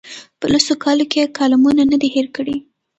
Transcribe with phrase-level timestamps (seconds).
[0.39, 2.55] په لسو کالو کې یې کالمونه نه دي هېر کړي.